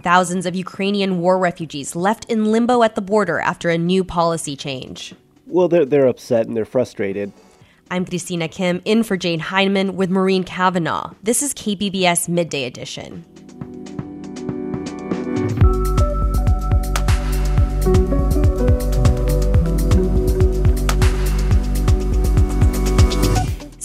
[0.00, 4.54] Thousands of Ukrainian war refugees left in limbo at the border after a new policy
[4.54, 5.12] change.
[5.46, 7.32] Well, they're, they're upset and they're frustrated.
[7.90, 11.14] I'm Christina Kim, in for Jade Hindmon with Maureen Cavanaugh.
[11.22, 13.24] This is KPBS Midday Edition.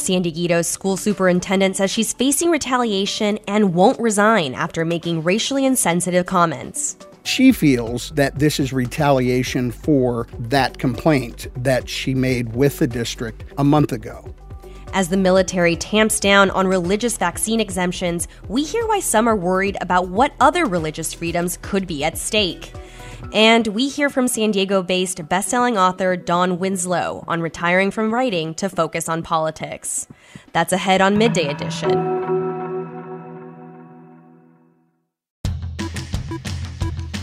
[0.04, 6.26] San Dieguito's school superintendent says she's facing retaliation and won't resign after making racially insensitive
[6.26, 6.98] comments.
[7.24, 13.46] She feels that this is retaliation for that complaint that she made with the district
[13.58, 14.36] a month ago.
[14.92, 19.78] As the military tamps down on religious vaccine exemptions, we hear why some are worried
[19.82, 22.74] about what other religious freedoms could be at stake.
[23.32, 28.54] And we hear from San Diego based bestselling author Don Winslow on retiring from writing
[28.56, 30.08] to focus on politics.
[30.52, 32.24] That's ahead on Midday Edition.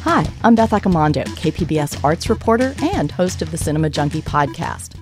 [0.02, 4.96] Hi, I'm Beth Accomando, KPBS arts reporter and host of the Cinema Junkie podcast.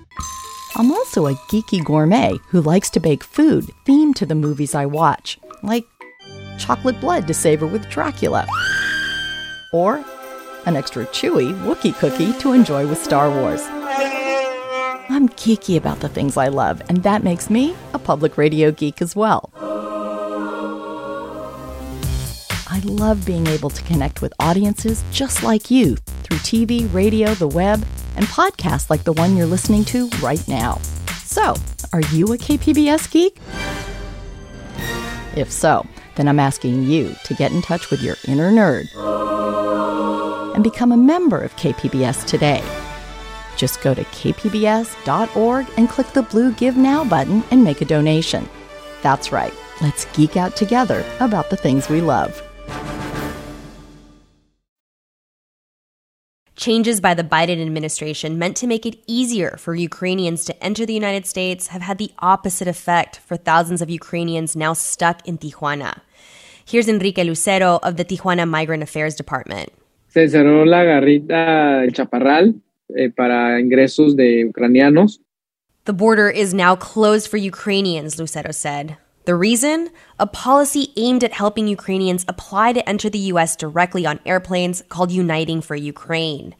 [0.77, 4.86] I'm also a geeky gourmet who likes to bake food themed to the movies I
[4.86, 5.84] watch, like
[6.58, 8.47] chocolate blood to savor with Dracula,
[9.73, 10.05] or
[10.69, 13.62] an extra chewy Wookiee cookie to enjoy with Star Wars.
[15.11, 19.00] I'm geeky about the things I love, and that makes me a public radio geek
[19.00, 19.50] as well.
[22.70, 27.48] I love being able to connect with audiences just like you through TV, radio, the
[27.48, 27.83] web,
[28.16, 30.78] and podcasts like the one you're listening to right now.
[31.24, 31.55] So,
[31.94, 33.39] are you a KPBS geek?
[35.34, 39.28] If so, then I'm asking you to get in touch with your inner nerd
[40.59, 42.61] and become a member of KPBS today.
[43.56, 48.48] Just go to kpbs.org and click the blue Give Now button and make a donation.
[49.01, 52.42] That's right, let's geek out together about the things we love.
[56.56, 60.92] Changes by the Biden administration meant to make it easier for Ukrainians to enter the
[60.92, 66.01] United States have had the opposite effect for thousands of Ukrainians now stuck in Tijuana.
[66.64, 69.73] Here's Enrique Lucero of the Tijuana Migrant Affairs Department.
[70.18, 72.61] Se cerró la garita El Chaparral
[72.96, 75.20] eh, para ingresos de ucranianos.
[75.84, 78.96] The border is now closed for Ukrainians, Lucero said.
[79.27, 79.90] The reason?
[80.18, 83.55] A policy aimed at helping Ukrainians apply to enter the U.S.
[83.55, 86.57] directly on airplanes called Uniting for Ukraine.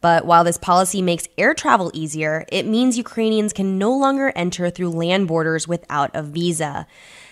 [0.00, 4.70] But while this policy makes air travel easier, it means Ukrainians can no longer enter
[4.70, 6.86] through land borders without a visa.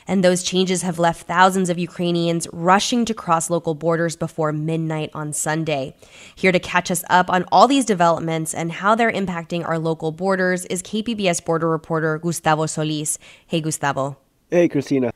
[0.06, 5.10] And those changes have left thousands of Ukrainians rushing to cross local borders before midnight
[5.14, 5.94] on Sunday.
[6.34, 10.12] Here to catch us up on all these developments and how they're impacting our local
[10.12, 13.18] borders is KPBS border reporter Gustavo Solis.
[13.46, 14.16] Hey, Gustavo.
[14.50, 15.12] Hey, Christina.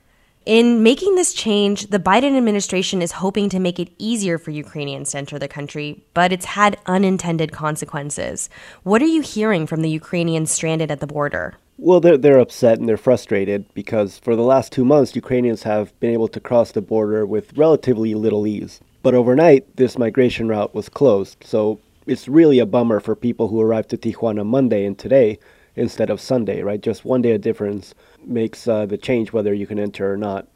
[0.47, 5.11] In making this change, the Biden administration is hoping to make it easier for Ukrainians
[5.11, 8.49] to enter the country, but it's had unintended consequences.
[8.85, 11.57] What are you hearing from the Ukrainians stranded at the border?
[11.79, 15.99] Well, they're, they're upset and they're frustrated because for the last two months, Ukrainians have
[16.01, 18.81] been able to cross the border with relatively little ease.
[19.03, 23.61] But overnight, this migration route was closed, so it's really a bummer for people who
[23.61, 25.39] arrived to Tijuana Monday and today
[25.77, 26.81] instead of Sunday, right?
[26.81, 27.95] Just one day of difference
[28.25, 30.49] makes uh, the change whether you can enter or not.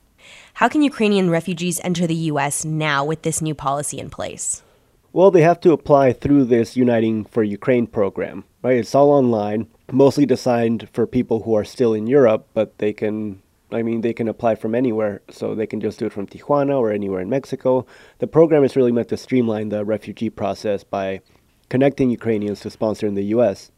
[0.55, 2.65] How can Ukrainian refugees enter the U.S.
[2.65, 4.63] now with this new policy in place?
[5.13, 8.77] Well, they have to apply through this Uniting for Ukraine program, right?
[8.77, 13.43] It's all online, mostly designed for people who are still in Europe, but they can,
[13.73, 15.21] I mean, they can apply from anywhere.
[15.29, 17.87] So they can just do it from Tijuana or anywhere in Mexico.
[18.19, 21.23] The program is really meant to streamline the refugee process by
[21.69, 23.73] connecting Ukrainians to sponsor in the U.S.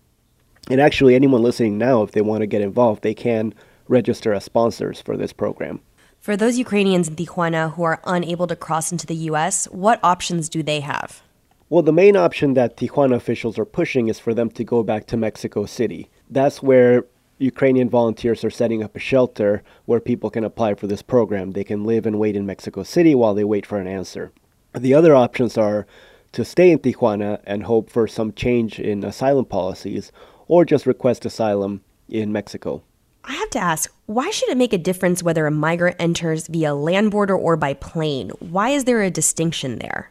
[0.69, 3.55] And actually, anyone listening now, if they want to get involved, they can
[3.89, 5.81] register as sponsors for this program.
[6.23, 10.49] For those Ukrainians in Tijuana who are unable to cross into the U.S., what options
[10.49, 11.21] do they have?
[11.69, 15.09] Well, the main option that Tijuana officials are pushing is for them to go back
[15.09, 16.09] to Mexico City.
[16.31, 17.07] That's where
[17.41, 21.51] Ukrainian volunteers are setting up a shelter where people can apply for this program.
[21.51, 24.31] They can live and wait in Mexico City while they wait for an answer.
[24.79, 25.89] The other options are
[26.31, 30.13] to stay in Tijuana and hope for some change in asylum policies,
[30.47, 32.85] or just request asylum in Mexico.
[33.25, 36.75] I have to ask, why should it make a difference whether a migrant enters via
[36.75, 38.31] land border or by plane?
[38.41, 40.11] Why is there a distinction there?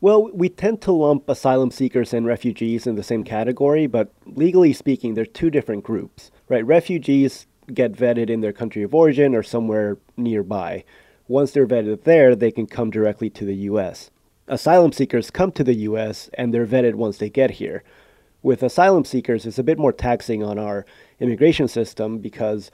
[0.00, 4.72] Well, we tend to lump asylum seekers and refugees in the same category, but legally
[4.72, 6.64] speaking, they're two different groups, right?
[6.64, 10.84] Refugees get vetted in their country of origin or somewhere nearby.
[11.28, 14.10] Once they're vetted there, they can come directly to the US.
[14.48, 17.82] Asylum seekers come to the US and they're vetted once they get here
[18.42, 20.84] with asylum seekers, it's a bit more taxing on our
[21.22, 22.70] immigration system because,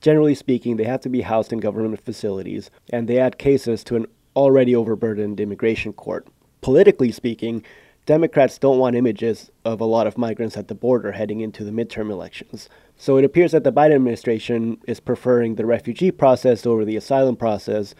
[0.00, 3.96] generally speaking, they have to be housed in government facilities, and they add cases to
[3.96, 6.26] an already overburdened immigration court.
[6.62, 7.64] Politically speaking,
[8.06, 11.70] Democrats don't want images of a lot of migrants at the border heading into the
[11.70, 12.68] midterm elections.
[12.96, 17.36] So it appears that the Biden administration is preferring the refugee process over the asylum
[17.36, 17.94] process.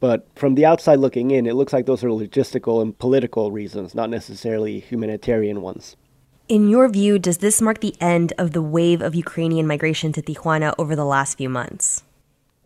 [0.00, 3.94] But from the outside looking in, it looks like those are logistical and political reasons,
[3.94, 5.96] not necessarily humanitarian ones.
[6.46, 10.20] In your view, does this mark the end of the wave of Ukrainian migration to
[10.20, 12.02] Tijuana over the last few months?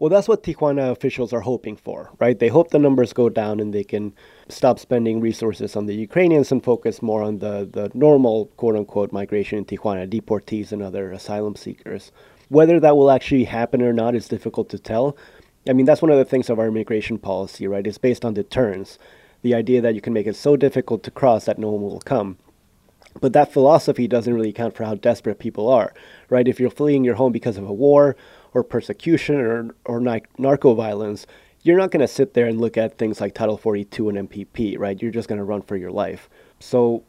[0.01, 2.37] Well, that's what Tijuana officials are hoping for, right?
[2.37, 4.15] They hope the numbers go down and they can
[4.49, 9.13] stop spending resources on the Ukrainians and focus more on the, the normal, quote unquote,
[9.13, 12.11] migration in Tijuana, deportees and other asylum seekers.
[12.49, 15.17] Whether that will actually happen or not is difficult to tell.
[15.69, 17.87] I mean, that's one of the things of our immigration policy, right?
[17.87, 18.99] It's based on deterrence.
[19.43, 22.01] The idea that you can make it so difficult to cross that no one will
[22.01, 22.39] come.
[23.21, 25.93] But that philosophy doesn't really account for how desperate people are,
[26.29, 26.47] right?
[26.47, 28.17] If you're fleeing your home because of a war
[28.55, 30.01] or persecution or, or
[30.39, 31.27] narco violence,
[31.63, 34.79] you're not going to sit there and look at things like Title 42 and MPP,
[34.79, 35.01] right?
[35.01, 36.31] You're just going to run for your life.
[36.61, 37.03] So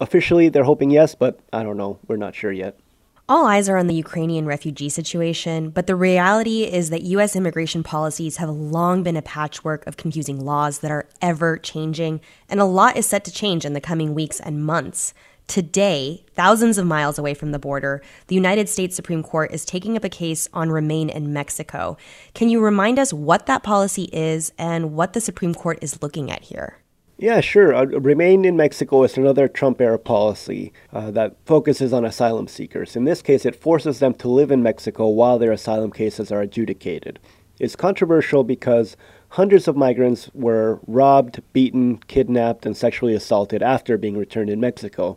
[0.00, 1.98] officially, they're hoping yes, but I don't know.
[2.06, 2.78] We're not sure yet.
[3.28, 7.36] All eyes are on the Ukrainian refugee situation, but the reality is that U.S.
[7.36, 12.58] immigration policies have long been a patchwork of confusing laws that are ever changing, and
[12.58, 15.14] a lot is set to change in the coming weeks and months.
[15.46, 19.96] Today, thousands of miles away from the border, the United States Supreme Court is taking
[19.96, 21.96] up a case on Remain in Mexico.
[22.34, 26.28] Can you remind us what that policy is and what the Supreme Court is looking
[26.28, 26.81] at here?
[27.18, 27.74] Yeah, sure.
[27.74, 32.96] Uh, Remain in Mexico is another Trump era policy uh, that focuses on asylum seekers.
[32.96, 36.40] In this case, it forces them to live in Mexico while their asylum cases are
[36.40, 37.20] adjudicated.
[37.60, 38.96] It's controversial because
[39.30, 45.16] hundreds of migrants were robbed, beaten, kidnapped, and sexually assaulted after being returned in Mexico.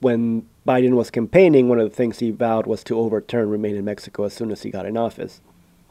[0.00, 3.84] When Biden was campaigning, one of the things he vowed was to overturn Remain in
[3.84, 5.42] Mexico as soon as he got in office.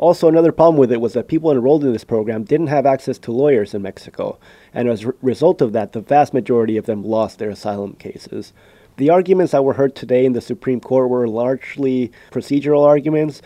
[0.01, 3.19] Also, another problem with it was that people enrolled in this program didn't have access
[3.19, 4.39] to lawyers in Mexico,
[4.73, 8.51] and as a result of that, the vast majority of them lost their asylum cases.
[8.97, 13.43] The arguments that were heard today in the Supreme Court were largely procedural arguments.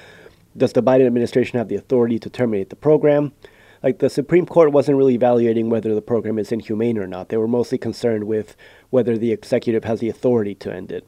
[0.55, 3.33] Does the Biden administration have the authority to terminate the program?
[3.83, 7.29] like the Supreme Court wasn't really evaluating whether the program is inhumane or not.
[7.29, 8.55] They were mostly concerned with
[8.89, 11.07] whether the executive has the authority to end it.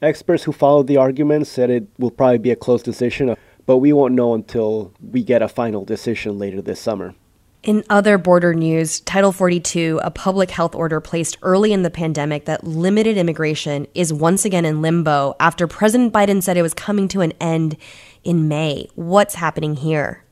[0.00, 3.36] Experts who followed the argument said it will probably be a close decision,
[3.66, 7.14] but we won't know until we get a final decision later this summer.
[7.62, 12.44] In other border news, Title 42, a public health order placed early in the pandemic
[12.44, 17.08] that limited immigration, is once again in limbo after President Biden said it was coming
[17.08, 17.76] to an end
[18.22, 18.88] in May.
[18.94, 20.22] What's happening here?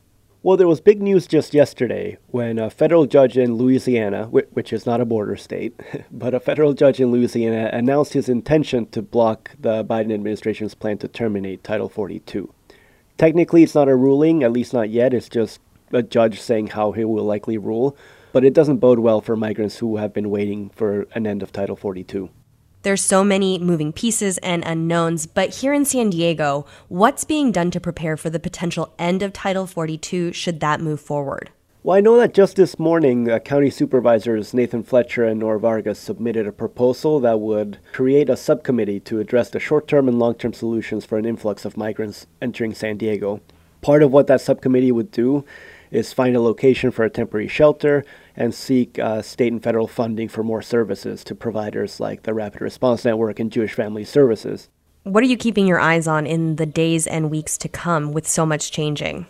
[0.45, 4.85] Well, there was big news just yesterday when a federal judge in Louisiana, which is
[4.85, 5.81] not a border state,
[6.13, 10.99] but a federal judge in Louisiana announced his intention to block the Biden administration's plan
[10.99, 12.53] to terminate Title 42.
[13.17, 15.15] Technically, it's not a ruling, at least not yet.
[15.15, 15.61] It's just
[15.93, 17.97] a judge saying how he will likely rule,
[18.33, 21.53] but it doesn't bode well for migrants who have been waiting for an end of
[21.53, 22.31] Title 42.
[22.83, 27.71] There's so many moving pieces and unknowns, but here in San Diego, what's being done
[27.71, 31.51] to prepare for the potential end of Title 42 should that move forward?
[31.85, 35.99] Well, I know that just this morning, uh, County Supervisors Nathan Fletcher and Nora Vargas
[35.99, 40.35] submitted a proposal that would create a subcommittee to address the short term and long
[40.35, 43.43] term solutions for an influx of migrants entering San Diego.
[43.83, 45.45] Part of what that subcommittee would do
[45.91, 48.03] is find a location for a temporary shelter
[48.35, 52.63] and seek uh, state and federal funding for more services to providers like the Rapid
[52.63, 54.71] Response Network and Jewish Family Services.
[55.03, 58.27] What are you keeping your eyes on in the days and weeks to come with
[58.27, 59.27] so much changing?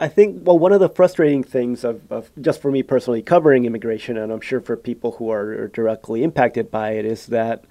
[0.00, 3.64] I think, well, one of the frustrating things of, of, just for me personally covering
[3.64, 7.64] immigration, and I'm sure for people who are directly impacted by it, is that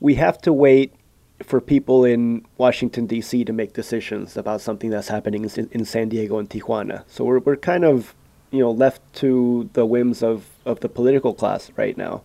[0.00, 0.92] we have to wait
[1.44, 3.44] for people in Washington D.C.
[3.44, 7.04] to make decisions about something that's happening in, in San Diego and Tijuana.
[7.06, 8.14] So we're we're kind of
[8.50, 12.22] you know left to the whims of of the political class right now,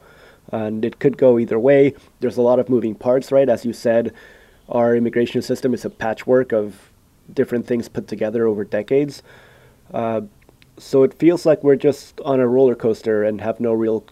[0.51, 1.93] and it could go either way.
[2.19, 3.47] There's a lot of moving parts, right?
[3.47, 4.13] As you said,
[4.67, 6.91] our immigration system is a patchwork of
[7.33, 9.23] different things put together over decades.
[9.93, 10.21] Uh,
[10.77, 14.05] so it feels like we're just on a roller coaster and have no real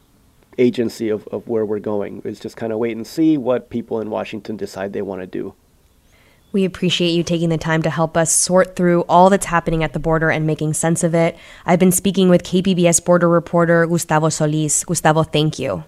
[0.57, 2.21] agency of, of where we're going.
[2.23, 5.27] It's just kind of wait and see what people in Washington decide they want to
[5.27, 5.55] do.
[6.51, 9.93] We appreciate you taking the time to help us sort through all that's happening at
[9.93, 11.35] the border and making sense of it.
[11.65, 14.85] I've been speaking with KPBS border reporter Gustavo Solis.
[14.85, 15.83] Gustavo, thank you.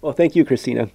[0.00, 0.88] Well, thank you, Christina.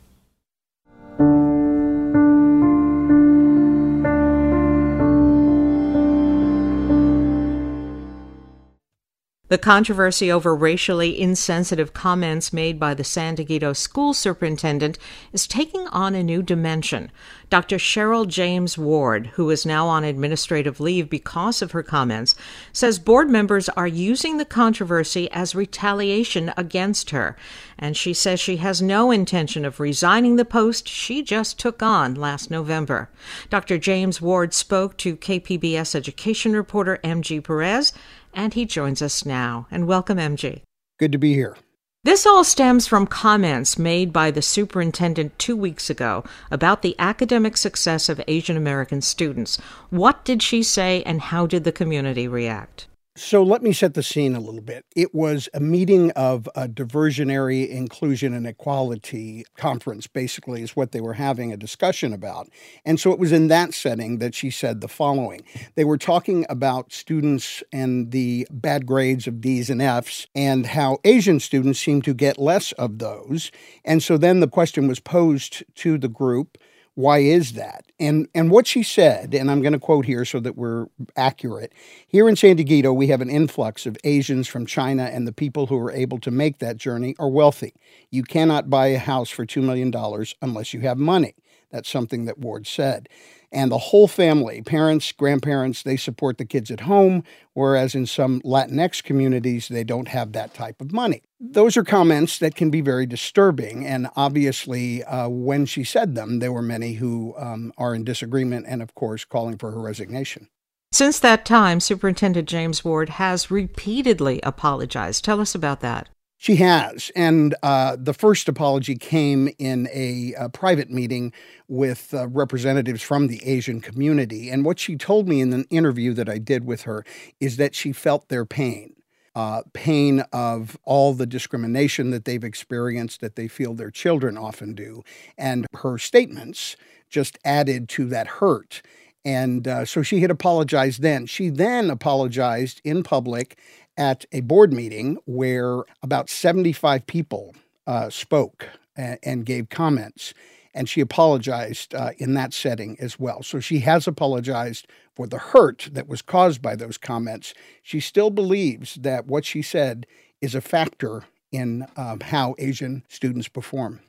[9.51, 14.97] The controversy over racially insensitive comments made by the San Dieguito school superintendent
[15.33, 17.11] is taking on a new dimension.
[17.49, 17.75] Dr.
[17.75, 22.33] Cheryl James Ward, who is now on administrative leave because of her comments,
[22.71, 27.35] says board members are using the controversy as retaliation against her.
[27.77, 32.15] And she says she has no intention of resigning the post she just took on
[32.15, 33.09] last November.
[33.49, 33.77] Dr.
[33.77, 37.91] James Ward spoke to KPBS education reporter MG Perez
[38.33, 39.67] and he joins us now.
[39.71, 40.61] And welcome, MG.
[40.99, 41.57] Good to be here.
[42.03, 47.55] This all stems from comments made by the superintendent two weeks ago about the academic
[47.57, 49.57] success of Asian American students.
[49.91, 52.87] What did she say, and how did the community react?
[53.17, 54.85] So let me set the scene a little bit.
[54.95, 61.01] It was a meeting of a diversionary inclusion and equality conference, basically, is what they
[61.01, 62.47] were having a discussion about.
[62.85, 65.41] And so it was in that setting that she said the following
[65.75, 70.99] They were talking about students and the bad grades of D's and F's, and how
[71.03, 73.51] Asian students seem to get less of those.
[73.83, 76.57] And so then the question was posed to the group
[76.95, 77.85] why is that?
[77.99, 81.73] And and what she said, and I'm going to quote here so that we're accurate.
[82.07, 85.67] Here in San Dieguito, we have an influx of Asians from China, and the people
[85.67, 87.73] who are able to make that journey are wealthy.
[88.09, 89.93] You cannot buy a house for $2 million
[90.41, 91.35] unless you have money.
[91.71, 93.07] That's something that Ward said
[93.51, 98.41] and the whole family, parents, grandparents, they support the kids at home, whereas in some
[98.41, 101.21] Latinx communities, they don't have that type of money.
[101.39, 106.39] Those are comments that can be very disturbing, and obviously, uh, when she said them,
[106.39, 110.47] there were many who um, are in disagreement and, of course, calling for her resignation.
[110.93, 115.23] Since that time, Superintendent James Ward has repeatedly apologized.
[115.23, 116.09] Tell us about that.
[116.41, 117.11] She has.
[117.15, 121.33] And uh, the first apology came in a, a private meeting
[121.67, 124.49] with uh, representatives from the Asian community.
[124.49, 127.05] And what she told me in an interview that I did with her
[127.39, 128.95] is that she felt their pain.
[129.35, 134.73] Uh, pain of all the discrimination that they've experienced, that they feel their children often
[134.73, 135.03] do.
[135.37, 136.75] And her statements
[137.07, 138.81] just added to that hurt.
[139.23, 141.27] And uh, so she had apologized then.
[141.27, 143.59] She then apologized in public
[143.97, 147.55] at a board meeting where about 75 people
[147.87, 150.33] uh, spoke and, and, gave comments.
[150.73, 153.43] And she apologized uh, in that setting as well.
[153.43, 157.53] So she has apologized for the hurt that was caused by those comments.
[157.83, 160.05] She still believes that what she said
[160.39, 163.99] is a factor in um, how Asian students perform.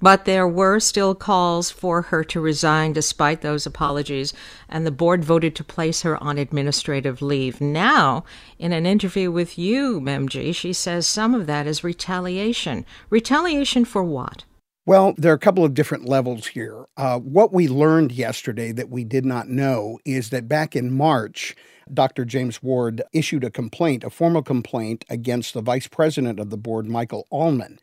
[0.00, 4.32] But there were still calls for her to resign despite those apologies,
[4.68, 7.60] and the board voted to place her on administrative leave.
[7.60, 8.24] Now,
[8.60, 12.86] in an interview with you, MG, she says some of that is retaliation.
[13.10, 14.44] Retaliation for what?
[14.86, 16.86] Well, there are a couple of different levels here.
[16.96, 21.56] Uh, what we learned yesterday that we did not know is that back in March,
[21.92, 22.24] Dr.
[22.24, 26.86] James Ward issued a complaint, a formal complaint against the vice president of the board,
[26.86, 27.80] Michael Allman.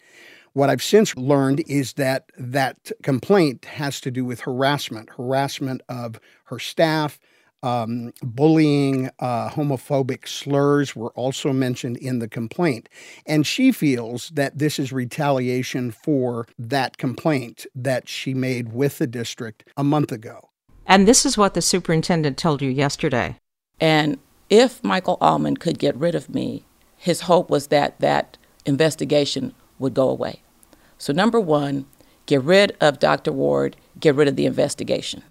[0.55, 6.17] What I've since learned is that that complaint has to do with harassment, harassment of
[6.45, 7.19] her staff,
[7.62, 12.88] um, bullying, uh, homophobic slurs were also mentioned in the complaint.
[13.25, 19.07] And she feels that this is retaliation for that complaint that she made with the
[19.07, 20.51] district a month ago.
[20.85, 23.35] And this is what the superintendent told you yesterday.
[23.81, 24.19] And
[24.50, 26.63] if Michael Allman could get rid of me,
[26.95, 30.39] his hope was that that investigation would go away.
[30.97, 31.85] So, number one,
[32.25, 33.31] get rid of Dr.
[33.31, 35.23] Ward, get rid of the investigation.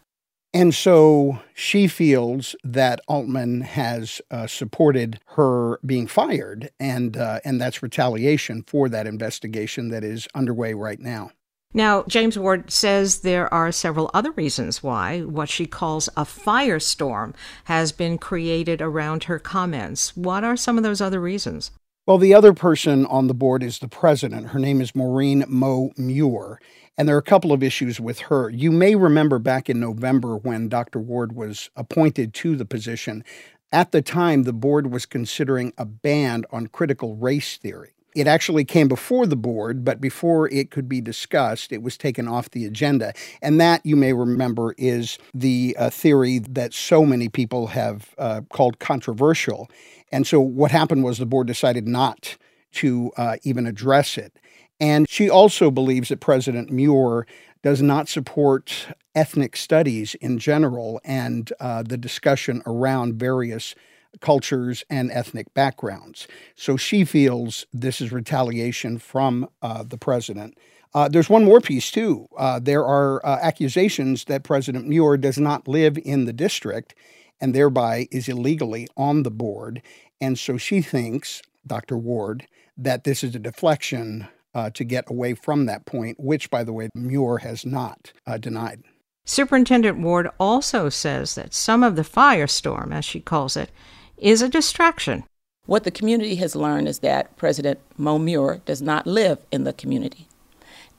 [0.55, 7.61] And so she feels that Allman has uh, supported her being fired, and uh, and
[7.61, 11.33] that's retaliation for that investigation that is underway right now.
[11.77, 17.35] Now, James Ward says there are several other reasons why what she calls a firestorm
[17.65, 20.17] has been created around her comments.
[20.17, 21.73] What are some of those other reasons?
[22.07, 24.49] Well, the other person on the board is the president.
[24.49, 26.61] Her name is Maureen Mo Muir.
[26.99, 28.51] And there are a couple of issues with her.
[28.51, 30.99] You may remember back in November when Dr.
[30.99, 33.25] Ward was appointed to the position.
[33.73, 37.94] At the time, the board was considering a ban on critical race theory.
[38.15, 42.29] It actually came before the board, but before it could be discussed, it was taken
[42.29, 43.13] off the agenda.
[43.43, 48.43] And that, you may remember, is the uh, theory that so many people have uh,
[48.51, 49.69] called controversial.
[50.13, 52.37] And so what happened was the board decided not
[52.75, 54.39] to uh, even address it.
[54.81, 57.27] And she also believes that President Muir
[57.63, 63.75] does not support ethnic studies in general and uh, the discussion around various
[64.21, 66.27] cultures and ethnic backgrounds.
[66.57, 70.57] So she feels this is retaliation from uh, the president.
[70.95, 72.29] Uh, there's one more piece, too.
[72.37, 76.95] Uh, there are uh, accusations that President Muir does not live in the district
[77.41, 79.83] and thereby is illegally on the board.
[80.21, 81.97] And so she thinks Dr.
[81.97, 86.65] Ward, that this is a deflection uh, to get away from that point, which, by
[86.65, 88.83] the way, Muir has not uh, denied.
[89.27, 93.71] Superintendent Ward also says that some of the firestorm, as she calls it,
[94.19, 95.25] is a distraction.
[95.67, 99.73] What the community has learned is that President Mo Muir does not live in the
[99.73, 100.29] community.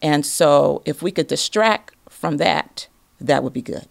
[0.01, 2.87] And so if we could distract from that,
[3.19, 3.87] that would be good.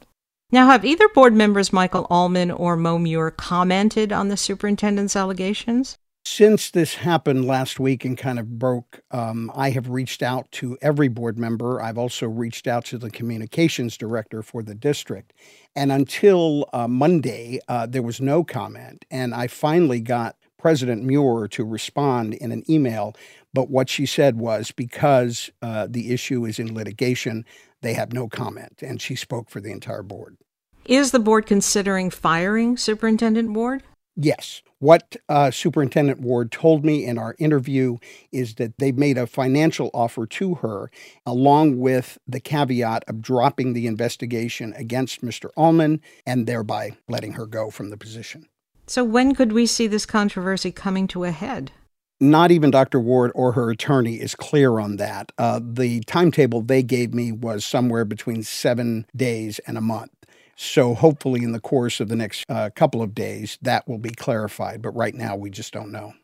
[0.50, 5.96] Now, have either board members, Michael Allman or Mo Muir, commented on the superintendent's allegations?
[6.26, 10.78] Since this happened last week and kind of broke, um, I have reached out to
[10.80, 11.82] every board member.
[11.82, 15.34] I've also reached out to the communications director for the district.
[15.76, 19.04] And until uh, Monday, uh, there was no comment.
[19.10, 23.14] And I finally got President Muir to respond in an email.
[23.52, 27.44] But what she said was because uh, the issue is in litigation,
[27.82, 28.82] they have no comment.
[28.82, 30.38] And she spoke for the entire board.
[30.86, 33.82] Is the board considering firing Superintendent Ward?
[34.16, 34.62] Yes.
[34.84, 37.96] What uh, Superintendent Ward told me in our interview
[38.30, 40.90] is that they made a financial offer to her,
[41.24, 45.48] along with the caveat of dropping the investigation against Mr.
[45.56, 48.46] Allman and thereby letting her go from the position.
[48.86, 51.72] So, when could we see this controversy coming to a head?
[52.20, 53.00] Not even Dr.
[53.00, 55.32] Ward or her attorney is clear on that.
[55.38, 60.12] Uh, the timetable they gave me was somewhere between seven days and a month.
[60.56, 64.10] So hopefully, in the course of the next uh, couple of days, that will be
[64.10, 64.82] clarified.
[64.82, 66.14] But right now, we just don't know.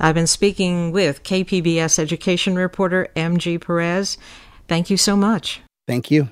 [0.00, 4.16] I've been speaking with KPBS education reporter MG Perez.
[4.68, 5.60] Thank you so much.
[5.86, 6.30] Thank you.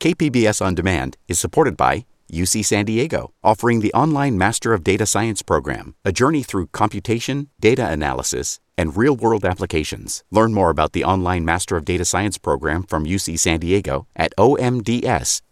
[0.00, 5.04] KPBS On Demand is supported by UC San Diego, offering the online Master of Data
[5.04, 10.24] Science program, a journey through computation, data analysis, and real world applications.
[10.30, 14.32] Learn more about the online Master of Data Science program from UC San Diego at
[14.38, 15.42] omds.ucsd.edu.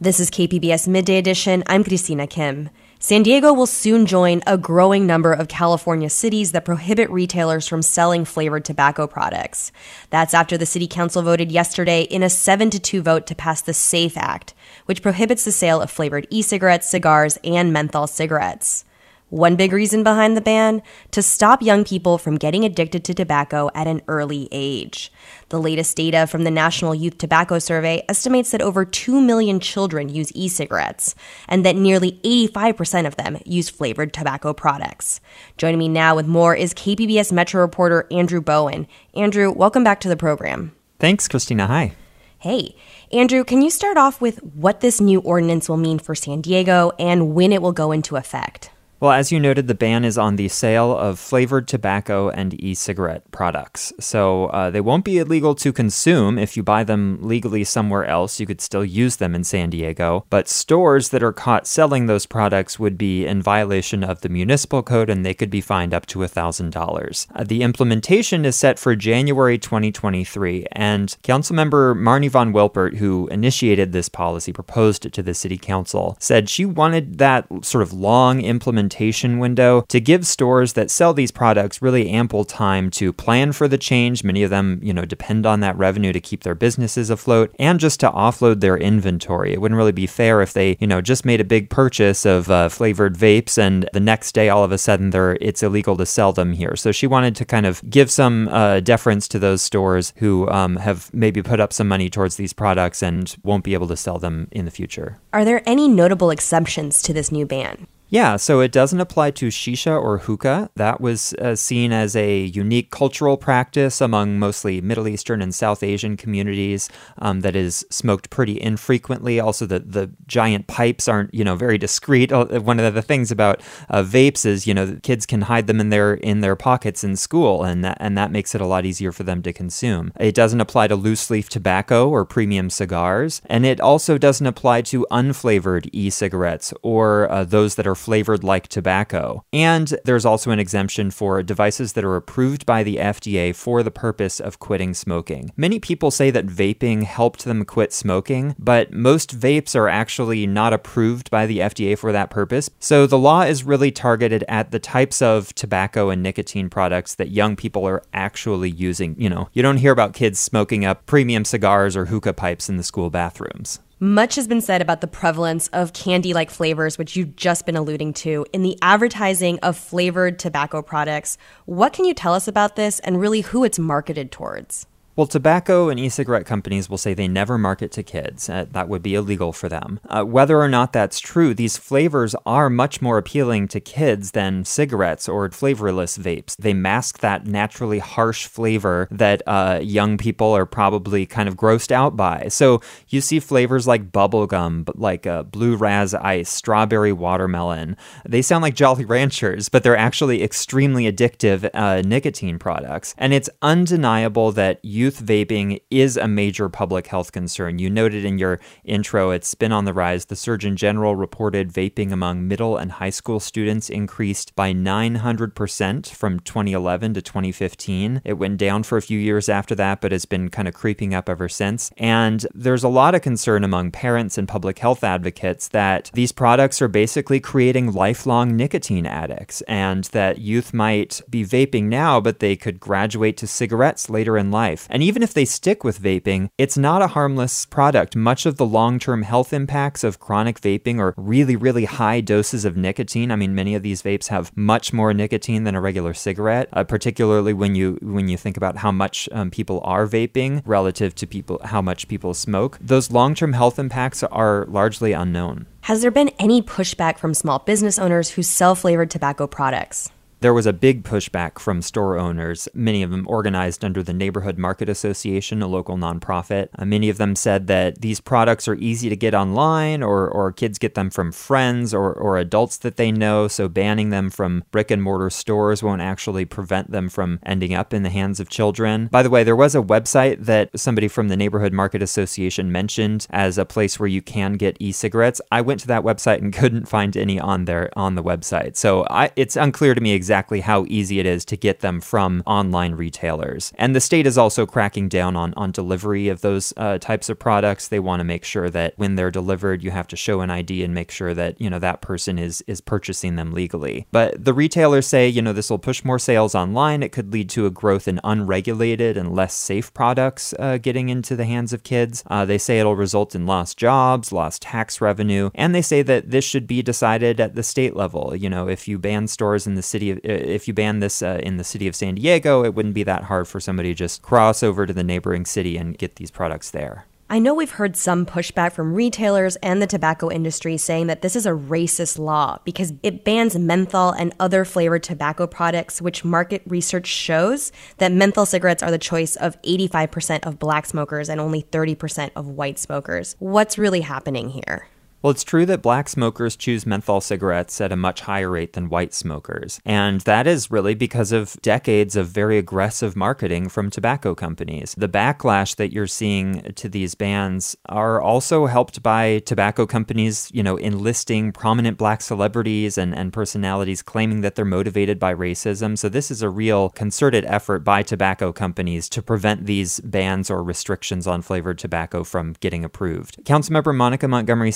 [0.00, 1.64] This is KPBS Midday Edition.
[1.66, 2.70] I'm Christina Kim.
[3.00, 7.82] San Diego will soon join a growing number of California cities that prohibit retailers from
[7.82, 9.70] selling flavored tobacco products.
[10.10, 13.60] That's after the city council voted yesterday in a 7 to 2 vote to pass
[13.60, 14.54] the SAFE Act,
[14.86, 18.84] which prohibits the sale of flavored e-cigarettes, cigars, and menthol cigarettes.
[19.30, 20.80] One big reason behind the ban?
[21.10, 25.12] To stop young people from getting addicted to tobacco at an early age.
[25.50, 30.08] The latest data from the National Youth Tobacco Survey estimates that over 2 million children
[30.08, 31.14] use e cigarettes,
[31.46, 35.20] and that nearly 85% of them use flavored tobacco products.
[35.58, 38.86] Joining me now with more is KPBS Metro reporter Andrew Bowen.
[39.12, 40.74] Andrew, welcome back to the program.
[41.00, 41.66] Thanks, Christina.
[41.66, 41.92] Hi.
[42.38, 42.76] Hey,
[43.12, 46.92] Andrew, can you start off with what this new ordinance will mean for San Diego
[46.98, 48.70] and when it will go into effect?
[49.00, 52.74] Well, as you noted, the ban is on the sale of flavored tobacco and e
[52.74, 53.92] cigarette products.
[54.00, 56.36] So uh, they won't be illegal to consume.
[56.36, 60.26] If you buy them legally somewhere else, you could still use them in San Diego.
[60.30, 64.82] But stores that are caught selling those products would be in violation of the municipal
[64.82, 67.26] code and they could be fined up to $1,000.
[67.36, 70.66] Uh, the implementation is set for January 2023.
[70.72, 76.16] And Councilmember Marni von Wilpert, who initiated this policy, proposed it to the city council,
[76.18, 81.12] said she wanted that sort of long implementation implementation window to give stores that sell
[81.12, 84.24] these products really ample time to plan for the change.
[84.24, 87.78] Many of them, you know, depend on that revenue to keep their businesses afloat and
[87.78, 89.52] just to offload their inventory.
[89.52, 92.50] It wouldn't really be fair if they, you know, just made a big purchase of
[92.50, 96.06] uh, flavored vapes and the next day all of a sudden they're it's illegal to
[96.06, 96.74] sell them here.
[96.76, 100.76] So she wanted to kind of give some uh, deference to those stores who um,
[100.76, 104.18] have maybe put up some money towards these products and won't be able to sell
[104.18, 105.18] them in the future.
[105.32, 107.86] Are there any notable exceptions to this new ban?
[108.10, 110.70] Yeah, so it doesn't apply to shisha or hookah.
[110.76, 115.82] That was uh, seen as a unique cultural practice among mostly Middle Eastern and South
[115.82, 119.38] Asian communities um, that is smoked pretty infrequently.
[119.38, 122.32] Also, the, the giant pipes aren't, you know, very discreet.
[122.32, 125.78] Uh, one of the things about uh, vapes is, you know, kids can hide them
[125.78, 128.86] in their in their pockets in school, and that, and that makes it a lot
[128.86, 130.12] easier for them to consume.
[130.18, 134.80] It doesn't apply to loose leaf tobacco or premium cigars, and it also doesn't apply
[134.82, 139.44] to unflavored e-cigarettes or uh, those that are flavored like tobacco.
[139.52, 143.90] And there's also an exemption for devices that are approved by the FDA for the
[143.90, 145.52] purpose of quitting smoking.
[145.56, 150.72] Many people say that vaping helped them quit smoking, but most vapes are actually not
[150.72, 152.70] approved by the FDA for that purpose.
[152.78, 157.30] So the law is really targeted at the types of tobacco and nicotine products that
[157.30, 159.14] young people are actually using.
[159.18, 162.76] You know, you don't hear about kids smoking up premium cigars or hookah pipes in
[162.76, 163.80] the school bathrooms.
[164.00, 167.74] Much has been said about the prevalence of candy like flavors, which you've just been
[167.74, 171.36] alluding to, in the advertising of flavored tobacco products.
[171.66, 174.86] What can you tell us about this and really who it's marketed towards?
[175.18, 178.48] Well, tobacco and e cigarette companies will say they never market to kids.
[178.48, 179.98] Uh, that would be illegal for them.
[180.08, 184.64] Uh, whether or not that's true, these flavors are much more appealing to kids than
[184.64, 186.54] cigarettes or flavorless vapes.
[186.56, 191.90] They mask that naturally harsh flavor that uh, young people are probably kind of grossed
[191.90, 192.46] out by.
[192.46, 197.96] So you see flavors like bubblegum, like uh, blue raz ice, strawberry watermelon.
[198.24, 203.16] They sound like Jolly Ranchers, but they're actually extremely addictive uh, nicotine products.
[203.18, 207.78] And it's undeniable that you youth vaping is a major public health concern.
[207.78, 210.26] You noted in your intro it's been on the rise.
[210.26, 216.40] The Surgeon General reported vaping among middle and high school students increased by 900% from
[216.40, 218.20] 2011 to 2015.
[218.22, 221.14] It went down for a few years after that, but has been kind of creeping
[221.14, 221.90] up ever since.
[221.96, 226.82] And there's a lot of concern among parents and public health advocates that these products
[226.82, 232.56] are basically creating lifelong nicotine addicts and that youth might be vaping now, but they
[232.56, 234.86] could graduate to cigarettes later in life.
[234.90, 238.16] And even if they stick with vaping, it's not a harmless product.
[238.16, 242.64] Much of the long term health impacts of chronic vaping or really, really high doses
[242.64, 243.30] of nicotine.
[243.30, 246.84] I mean, many of these vapes have much more nicotine than a regular cigarette, uh,
[246.84, 251.26] particularly when you when you think about how much um, people are vaping relative to
[251.26, 252.78] people how much people smoke.
[252.80, 255.66] Those long term health impacts are largely unknown.
[255.82, 260.10] Has there been any pushback from small business owners who sell flavored tobacco products?
[260.40, 264.56] There was a big pushback from store owners, many of them organized under the Neighborhood
[264.56, 266.68] Market Association, a local nonprofit.
[266.78, 270.52] Uh, many of them said that these products are easy to get online, or, or
[270.52, 274.62] kids get them from friends or, or adults that they know, so banning them from
[274.70, 278.48] brick and mortar stores won't actually prevent them from ending up in the hands of
[278.48, 279.08] children.
[279.08, 283.26] By the way, there was a website that somebody from the Neighborhood Market Association mentioned
[283.30, 285.40] as a place where you can get e cigarettes.
[285.50, 288.76] I went to that website and couldn't find any on there on the website.
[288.76, 292.02] So I, it's unclear to me exactly exactly how easy it is to get them
[292.02, 293.72] from online retailers.
[293.76, 297.38] And the state is also cracking down on, on delivery of those uh, types of
[297.38, 297.88] products.
[297.88, 300.84] They want to make sure that when they're delivered, you have to show an ID
[300.84, 304.06] and make sure that, you know, that person is, is purchasing them legally.
[304.12, 307.02] But the retailers say, you know, this will push more sales online.
[307.02, 311.36] It could lead to a growth in unregulated and less safe products uh, getting into
[311.36, 312.22] the hands of kids.
[312.26, 316.30] Uh, they say it'll result in lost jobs, lost tax revenue, and they say that
[316.30, 318.36] this should be decided at the state level.
[318.36, 321.40] You know, if you ban stores in the city of if you ban this uh,
[321.42, 324.22] in the city of San Diego, it wouldn't be that hard for somebody to just
[324.22, 327.06] cross over to the neighboring city and get these products there.
[327.30, 331.36] I know we've heard some pushback from retailers and the tobacco industry saying that this
[331.36, 336.62] is a racist law because it bans menthol and other flavored tobacco products, which market
[336.66, 341.62] research shows that menthol cigarettes are the choice of 85% of black smokers and only
[341.62, 343.36] 30% of white smokers.
[343.40, 344.88] What's really happening here?
[345.20, 348.88] Well, it's true that black smokers choose menthol cigarettes at a much higher rate than
[348.88, 349.80] white smokers.
[349.84, 354.94] And that is really because of decades of very aggressive marketing from tobacco companies.
[354.96, 360.62] The backlash that you're seeing to these bans are also helped by tobacco companies, you
[360.62, 365.98] know, enlisting prominent black celebrities and, and personalities claiming that they're motivated by racism.
[365.98, 370.62] So this is a real concerted effort by tobacco companies to prevent these bans or
[370.62, 373.42] restrictions on flavored tobacco from getting approved.
[373.42, 374.70] Councilmember Monica Montgomery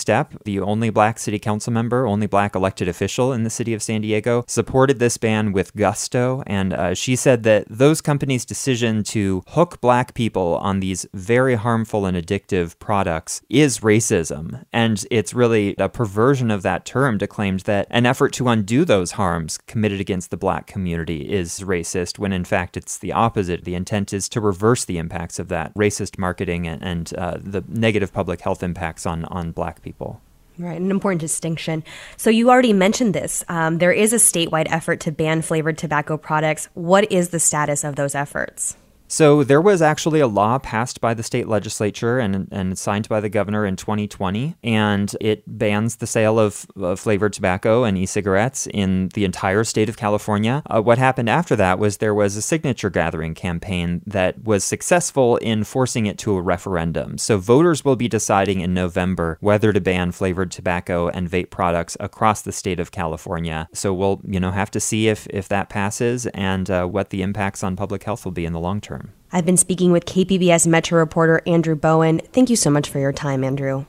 [0.45, 4.01] The only black city council member, only black elected official in the city of San
[4.01, 6.43] Diego, supported this ban with gusto.
[6.47, 11.55] And uh, she said that those companies' decision to hook black people on these very
[11.55, 14.65] harmful and addictive products is racism.
[14.73, 18.85] And it's really a perversion of that term to claim that an effort to undo
[18.85, 23.65] those harms committed against the black community is racist, when in fact it's the opposite.
[23.65, 27.63] The intent is to reverse the impacts of that racist marketing and, and uh, the
[27.69, 30.22] negative public health impacts on, on black people.
[30.59, 31.83] Right, an important distinction.
[32.17, 33.43] So you already mentioned this.
[33.49, 36.69] Um, there is a statewide effort to ban flavored tobacco products.
[36.75, 38.77] What is the status of those efforts?
[39.13, 43.21] So there was actually a law passed by the state legislature and, and signed by
[43.21, 48.67] the governor in 2020, and it bans the sale of, of flavored tobacco and e-cigarettes
[48.73, 50.63] in the entire state of California.
[50.65, 55.37] Uh, what happened after that was there was a signature gathering campaign that was successful
[55.37, 57.19] in forcing it to a referendum.
[57.19, 61.99] So voters will be deciding in November whether to ban flavored tobacco and vape products
[62.01, 63.69] across the state of California.
[63.75, 67.21] So we'll you know have to see if if that passes and uh, what the
[67.21, 69.02] impacts on public health will be in the long term.
[69.35, 72.21] I've been speaking with KPBS Metro reporter Andrew Bowen.
[72.33, 73.87] Thank you so much for your time, Andrew.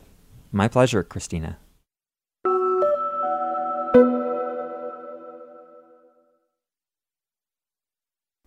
[0.53, 1.57] My pleasure, Christina.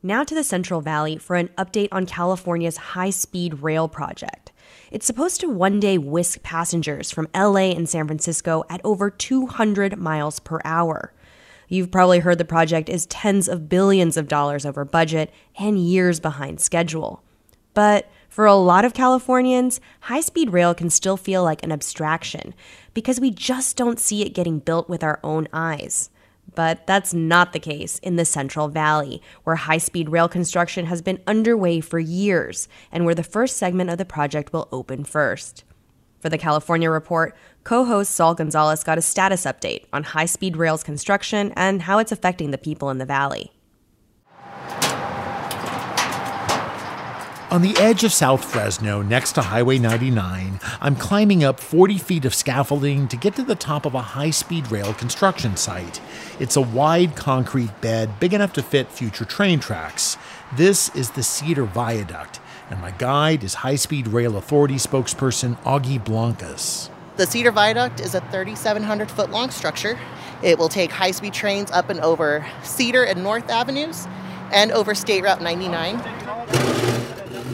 [0.03, 4.53] Now to the Central Valley for an update on California's high speed rail project.
[4.91, 9.99] It's supposed to one day whisk passengers from LA and San Francisco at over 200
[9.99, 11.13] miles per hour.
[11.69, 16.21] You've probably heard the project is tens of billions of dollars over budget and years
[16.21, 17.23] behind schedule.
[17.75, 22.55] But for a lot of Californians, high speed rail can still feel like an abstraction
[22.95, 26.11] because we just don't see it getting built with our own eyes.
[26.55, 31.03] But that's not the case in the Central Valley, where high speed rail construction has
[31.03, 35.65] been underway for years and where the first segment of the project will open first.
[36.21, 40.57] For the California Report, co host Saul Gonzalez got a status update on high speed
[40.57, 43.53] rail's construction and how it's affecting the people in the valley.
[47.49, 52.25] On the edge of South Fresno, next to Highway 99, I'm climbing up 40 feet
[52.25, 56.01] of scaffolding to get to the top of a high speed rail construction site.
[56.41, 60.17] It's a wide concrete bed big enough to fit future train tracks.
[60.57, 66.03] This is the Cedar Viaduct, and my guide is High Speed Rail Authority spokesperson Augie
[66.03, 66.91] Blancas.
[67.17, 69.99] The Cedar Viaduct is a 3,700 foot long structure.
[70.43, 74.07] It will take high speed trains up and over Cedar and North Avenues
[74.53, 75.97] and over State Route 99.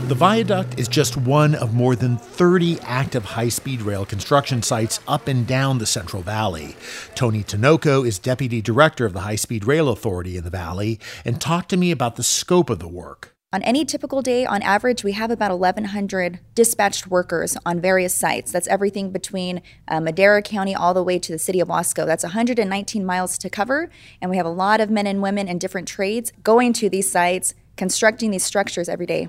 [0.09, 4.99] The viaduct is just one of more than 30 active high speed rail construction sites
[5.07, 6.77] up and down the Central Valley.
[7.15, 11.41] Toni Tinoco is deputy director of the High Speed Rail Authority in the Valley and
[11.41, 13.33] talked to me about the scope of the work.
[13.55, 18.51] On any typical day, on average, we have about 1,100 dispatched workers on various sites.
[18.51, 22.07] That's everything between uh, Madera County all the way to the city of Wasco.
[22.07, 23.91] That's 119 miles to cover,
[24.23, 27.13] and we have a lot of men and women in different trades going to these
[27.13, 29.29] sites, constructing these structures every day.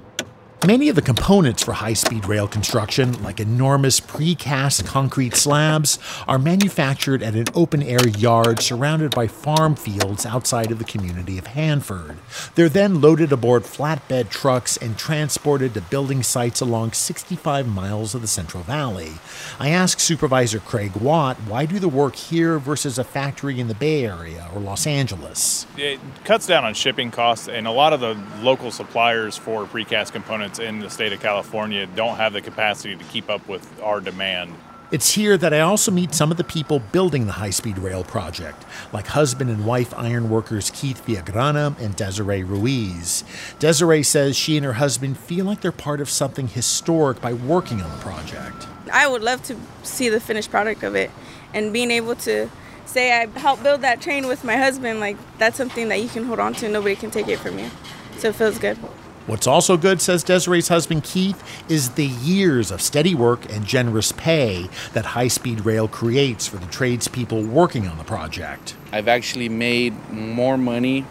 [0.65, 6.39] Many of the components for high speed rail construction, like enormous precast concrete slabs, are
[6.39, 11.47] manufactured at an open air yard surrounded by farm fields outside of the community of
[11.47, 12.17] Hanford.
[12.55, 18.21] They're then loaded aboard flatbed trucks and transported to building sites along 65 miles of
[18.21, 19.11] the Central Valley.
[19.59, 23.75] I asked Supervisor Craig Watt why do the work here versus a factory in the
[23.75, 25.67] Bay Area or Los Angeles?
[25.75, 30.13] It cuts down on shipping costs, and a lot of the local suppliers for precast
[30.13, 33.99] components in the state of California don't have the capacity to keep up with our
[33.99, 34.53] demand.
[34.91, 38.03] It's here that I also meet some of the people building the high speed rail
[38.03, 43.23] project, like husband and wife ironworkers Keith Villagrana and Desiree Ruiz.
[43.57, 47.81] Desiree says she and her husband feel like they're part of something historic by working
[47.81, 48.67] on the project.
[48.91, 51.09] I would love to see the finished product of it
[51.55, 52.49] and being able to
[52.85, 56.25] say I helped build that train with my husband, like that's something that you can
[56.25, 56.69] hold on to.
[56.69, 57.71] Nobody can take it from you.
[58.17, 58.77] So it feels good.
[59.25, 64.11] What's also good, says Desiree's husband Keith, is the years of steady work and generous
[64.11, 68.75] pay that high speed rail creates for the tradespeople working on the project.
[68.91, 71.05] I've actually made more money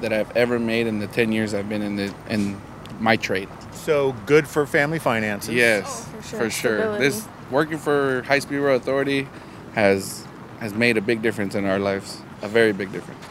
[0.00, 2.60] than I've ever made in the 10 years I've been in, the, in
[3.00, 3.48] my trade.
[3.72, 5.54] So good for family finances?
[5.54, 6.38] Yes, oh, for sure.
[6.38, 6.98] For sure.
[6.98, 9.28] This working for High Speed Rail Authority
[9.74, 10.24] has
[10.60, 13.24] has made a big difference in our lives, a very big difference.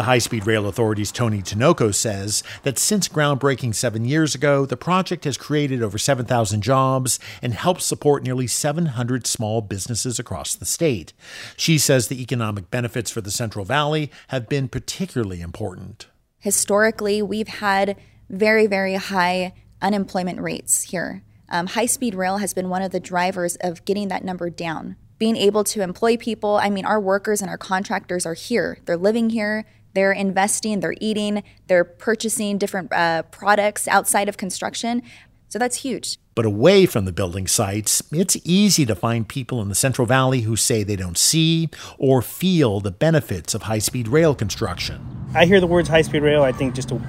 [0.00, 4.74] The High Speed Rail Authority's Toni Tinoco says that since groundbreaking seven years ago, the
[4.74, 10.64] project has created over 7,000 jobs and helped support nearly 700 small businesses across the
[10.64, 11.12] state.
[11.54, 16.06] She says the economic benefits for the Central Valley have been particularly important.
[16.38, 17.94] Historically, we've had
[18.30, 21.22] very, very high unemployment rates here.
[21.50, 24.96] Um, high speed rail has been one of the drivers of getting that number down.
[25.18, 28.78] Being able to employ people, I mean, our workers and our contractors are here.
[28.86, 35.02] They're living here, they're investing, they're eating, they're purchasing different uh, products outside of construction.
[35.48, 36.18] So that's huge.
[36.36, 40.42] But away from the building sites, it's easy to find people in the Central Valley
[40.42, 45.04] who say they don't see or feel the benefits of high speed rail construction.
[45.34, 47.02] I hear the words high speed rail, I think just a,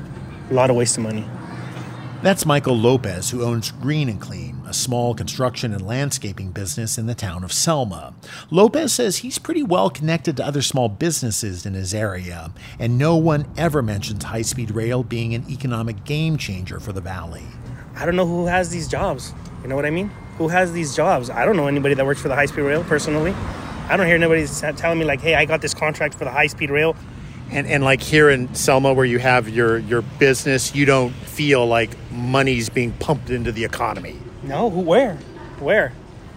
[0.49, 1.23] a lot of waste of money.
[2.23, 7.05] That's Michael Lopez, who owns Green and Clean, a small construction and landscaping business in
[7.05, 8.13] the town of Selma.
[8.49, 13.17] Lopez says he's pretty well connected to other small businesses in his area, and no
[13.17, 17.43] one ever mentions high speed rail being an economic game changer for the valley.
[17.97, 19.33] I don't know who has these jobs.
[19.61, 20.07] You know what I mean?
[20.37, 21.29] Who has these jobs?
[21.29, 23.33] I don't know anybody that works for the high speed rail personally.
[23.89, 26.47] I don't hear anybody telling me, like, hey, I got this contract for the high
[26.47, 26.95] speed rail.
[27.49, 31.65] And, and like here in Selma, where you have your, your business, you don't feel
[31.65, 34.17] like money's being pumped into the economy.
[34.43, 35.15] No, who, where?
[35.59, 35.93] Where?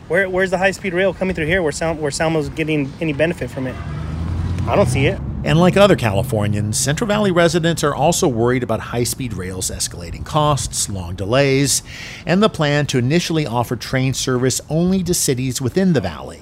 [0.09, 3.12] Where, where's the high speed rail coming through here where, Sal- where Selma's getting any
[3.12, 3.75] benefit from it?
[4.67, 5.21] I don't see it.
[5.45, 10.25] And like other Californians, Central Valley residents are also worried about high speed rail's escalating
[10.25, 11.83] costs, long delays,
[12.25, 16.40] and the plan to initially offer train service only to cities within the valley.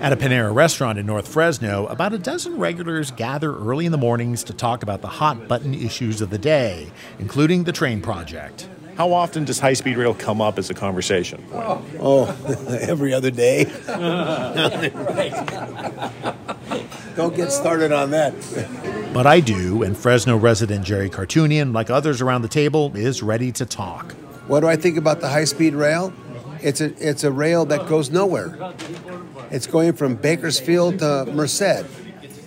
[0.00, 3.98] At a Panera restaurant in North Fresno, about a dozen regulars gather early in the
[3.98, 8.68] mornings to talk about the hot button issues of the day, including the train project.
[9.00, 11.42] How often does high speed rail come up as a conversation?
[11.54, 13.64] Oh, oh every other day.
[17.16, 18.34] Don't get started on that.
[19.14, 23.50] But I do, and Fresno resident Jerry Cartunian, like others around the table, is ready
[23.52, 24.12] to talk.
[24.48, 26.12] What do I think about the high speed rail?
[26.60, 28.74] It's a, it's a rail that goes nowhere.
[29.50, 31.86] It's going from Bakersfield to Merced.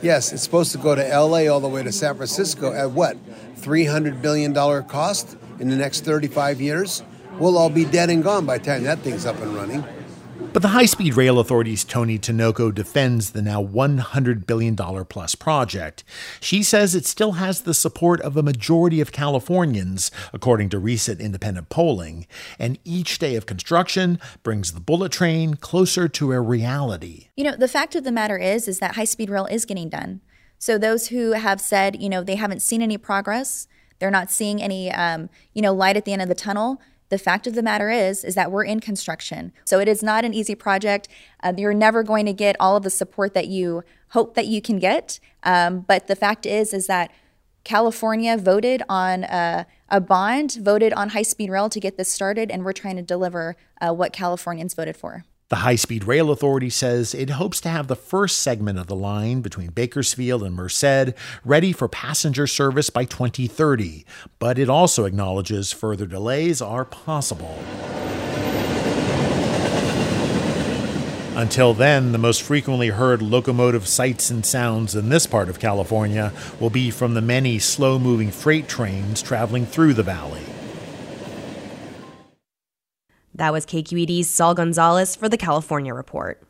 [0.03, 3.17] Yes, it's supposed to go to LA all the way to San Francisco at what?
[3.55, 7.03] $300 billion cost in the next 35 years?
[7.39, 9.83] We'll all be dead and gone by the time that thing's up and running.
[10.51, 16.03] But the High Speed Rail Authority's Toni Tinoco defends the now $100 billion plus project.
[16.41, 21.21] She says it still has the support of a majority of Californians, according to recent
[21.21, 22.27] independent polling,
[22.59, 27.29] and each day of construction brings the bullet train closer to a reality.
[27.37, 29.89] You know, the fact of the matter is is that high speed rail is getting
[29.89, 30.19] done.
[30.59, 33.67] So those who have said, you know, they haven't seen any progress,
[34.03, 36.81] they're not seeing any, um, you know, light at the end of the tunnel.
[37.07, 39.53] The fact of the matter is is that we're in construction.
[39.63, 41.07] So it is not an easy project.
[41.41, 44.61] Uh, you're never going to get all of the support that you hope that you
[44.61, 45.21] can get.
[45.43, 47.11] Um, but the fact is is that
[47.63, 52.51] california voted on a, a bond voted on high speed rail to get this started
[52.51, 56.71] and we're trying to deliver uh, what californians voted for the High Speed Rail Authority
[56.71, 61.13] says it hopes to have the first segment of the line between Bakersfield and Merced
[61.45, 64.03] ready for passenger service by 2030,
[64.39, 67.59] but it also acknowledges further delays are possible.
[71.35, 76.33] Until then, the most frequently heard locomotive sights and sounds in this part of California
[76.59, 80.52] will be from the many slow moving freight trains traveling through the valley.
[83.35, 86.41] That was KQED's Saul Gonzalez for the California Report.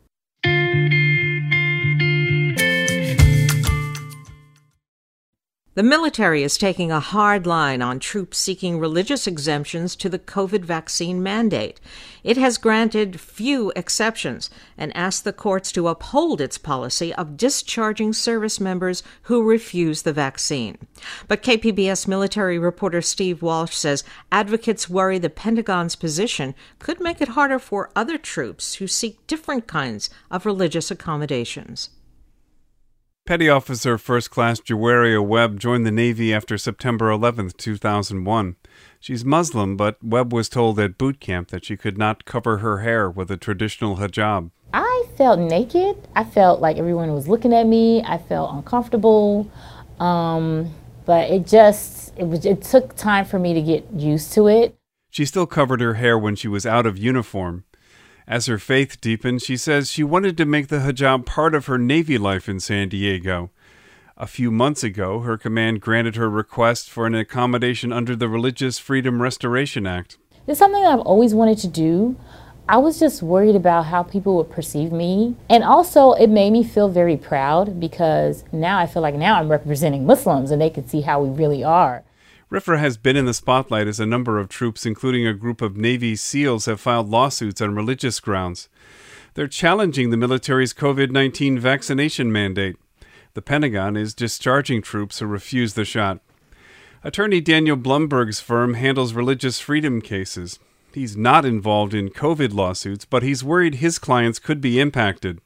[5.75, 10.63] The military is taking a hard line on troops seeking religious exemptions to the COVID
[10.63, 11.79] vaccine mandate.
[12.23, 18.13] It has granted few exceptions and asked the courts to uphold its policy of discharging
[18.13, 20.77] service members who refuse the vaccine.
[21.27, 27.29] But KPBS military reporter Steve Walsh says advocates worry the Pentagon's position could make it
[27.29, 31.89] harder for other troops who seek different kinds of religious accommodations.
[33.25, 38.57] Petty Officer First Class Juwaria Webb joined the Navy after September 11, 2001.
[38.99, 42.79] She's Muslim, but Webb was told at boot camp that she could not cover her
[42.79, 44.51] hair with a traditional hijab.
[44.73, 46.05] I felt naked.
[46.17, 48.03] I felt like everyone was looking at me.
[48.03, 49.49] I felt uncomfortable.
[50.01, 50.73] Um,
[51.05, 54.75] but it just it was it took time for me to get used to it.
[55.12, 57.63] She still covered her hair when she was out of uniform.
[58.27, 61.77] As her faith deepened, she says she wanted to make the hijab part of her
[61.77, 63.49] Navy life in San Diego.
[64.15, 68.79] A few months ago, her command granted her request for an accommodation under the Religious
[68.79, 70.17] Freedom Restoration Act.
[70.47, 72.15] It's something that I've always wanted to do.
[72.69, 75.36] I was just worried about how people would perceive me.
[75.49, 79.49] And also, it made me feel very proud because now I feel like now I'm
[79.49, 82.03] representing Muslims and they can see how we really are.
[82.53, 85.75] RFRA has been in the spotlight as a number of troops, including a group of
[85.75, 88.69] Navy SEALs, have filed lawsuits on religious grounds.
[89.33, 92.75] They're challenging the military's COVID 19 vaccination mandate.
[93.33, 96.19] The Pentagon is discharging troops who refuse the shot.
[97.03, 100.59] Attorney Daniel Blumberg's firm handles religious freedom cases.
[100.93, 105.41] He's not involved in COVID lawsuits, but he's worried his clients could be impacted.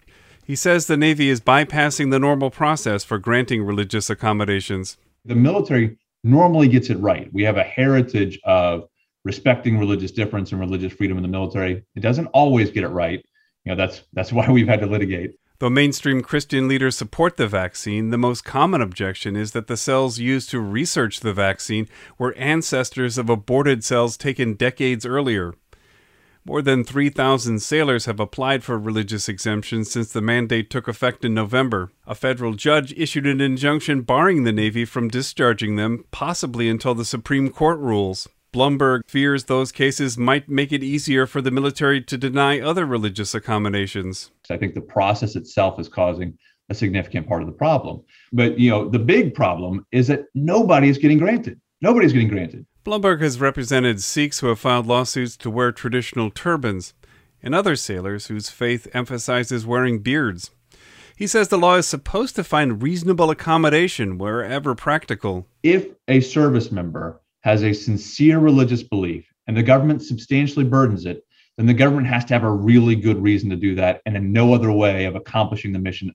[0.46, 4.98] He says the Navy is bypassing the normal process for granting religious accommodations.
[5.24, 7.32] The military normally gets it right.
[7.34, 8.88] We have a heritage of
[9.24, 11.84] respecting religious difference and religious freedom in the military.
[11.96, 13.24] It doesn't always get it right.
[13.66, 15.36] You know, that's that's why we've had to litigate.
[15.60, 20.20] Though mainstream Christian leaders support the vaccine, the most common objection is that the cells
[20.20, 25.56] used to research the vaccine were ancestors of aborted cells taken decades earlier.
[26.48, 31.34] More than 3,000 sailors have applied for religious exemptions since the mandate took effect in
[31.34, 31.92] November.
[32.06, 37.04] A federal judge issued an injunction barring the Navy from discharging them, possibly until the
[37.04, 38.30] Supreme Court rules.
[38.54, 43.36] Blumberg fears those cases might make it easier for the military to deny other religious
[43.36, 44.32] accommodations.
[44.50, 46.38] I think the process itself is causing
[46.70, 48.02] a significant part of the problem.
[48.32, 51.60] But, you know, the big problem is that nobody is getting granted.
[51.82, 52.66] Nobody's getting granted.
[52.88, 56.94] Blumberg has represented Sikhs who have filed lawsuits to wear traditional turbans
[57.44, 60.52] and other sailors whose faith emphasizes wearing beards.
[61.14, 65.48] He says the law is supposed to find reasonable accommodation wherever practical.
[65.64, 71.26] If a service member has a sincere religious belief and the government substantially burdens it,
[71.58, 74.32] then the government has to have a really good reason to do that and in
[74.32, 76.14] no other way of accomplishing the mission.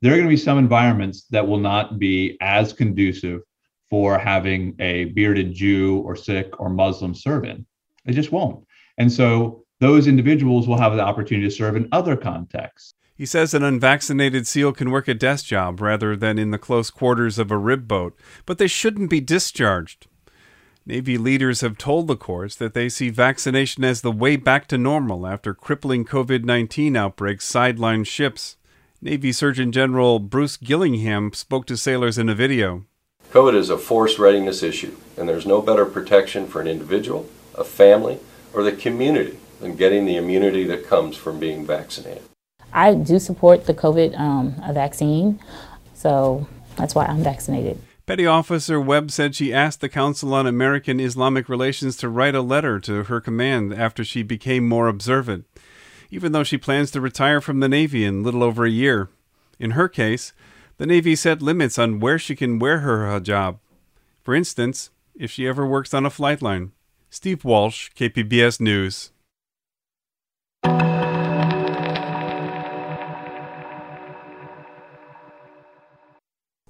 [0.00, 3.42] There are going to be some environments that will not be as conducive
[3.92, 7.66] for having a bearded Jew or Sikh or Muslim serve in.
[8.06, 8.64] They just won't.
[8.96, 12.94] And so those individuals will have the opportunity to serve in other contexts.
[13.14, 16.88] He says an unvaccinated SEAL can work a desk job rather than in the close
[16.88, 20.06] quarters of a rib boat, but they shouldn't be discharged.
[20.86, 24.78] Navy leaders have told the courts that they see vaccination as the way back to
[24.78, 28.56] normal after crippling COVID 19 outbreaks sidelined ships.
[29.02, 32.86] Navy Surgeon General Bruce Gillingham spoke to sailors in a video.
[33.32, 37.64] COVID is a force readiness issue, and there's no better protection for an individual, a
[37.64, 38.18] family,
[38.52, 42.22] or the community than getting the immunity that comes from being vaccinated.
[42.74, 45.40] I do support the COVID um, vaccine,
[45.94, 47.80] so that's why I'm vaccinated.
[48.04, 52.42] Petty Officer Webb said she asked the Council on American Islamic Relations to write a
[52.42, 55.46] letter to her command after she became more observant,
[56.10, 59.08] even though she plans to retire from the Navy in little over a year.
[59.58, 60.34] In her case,
[60.82, 63.60] the Navy set limits on where she can wear her hijab.
[64.24, 66.72] For instance, if she ever works on a flight line.
[67.08, 69.12] Steve Walsh, KPBS News.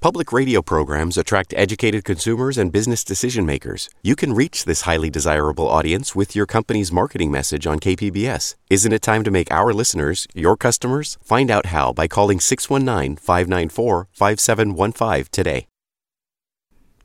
[0.02, 3.88] Public radio programs attract educated consumers and business decision makers.
[4.02, 8.56] You can reach this highly desirable audience with your company's marketing message on KPBS.
[8.68, 11.18] Isn't it time to make our listeners your customers?
[11.22, 15.68] Find out how by calling 619 594 5715 today.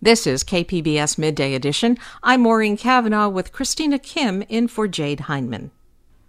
[0.01, 1.99] This is KPBS Midday Edition.
[2.23, 5.69] I'm Maureen Cavanaugh with Christina Kim in for Jade Hindmon.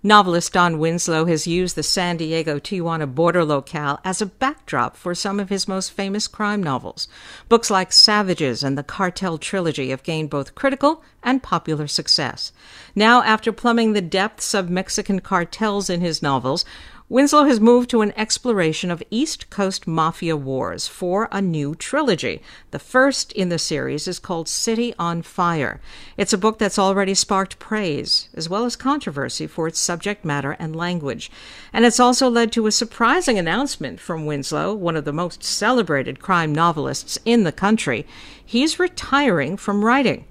[0.00, 5.12] Novelist Don Winslow has used the San Diego Tijuana border locale as a backdrop for
[5.12, 7.08] some of his most famous crime novels.
[7.48, 12.52] Books like Savages and the Cartel Trilogy have gained both critical and popular success.
[12.94, 16.64] Now, after plumbing the depths of Mexican cartels in his novels,
[17.10, 22.42] Winslow has moved to an exploration of East Coast mafia wars for a new trilogy.
[22.70, 25.80] The first in the series is called City on Fire.
[26.18, 30.54] It's a book that's already sparked praise, as well as controversy for its subject matter
[30.58, 31.30] and language.
[31.72, 36.20] And it's also led to a surprising announcement from Winslow, one of the most celebrated
[36.20, 38.06] crime novelists in the country.
[38.44, 40.26] He's retiring from writing.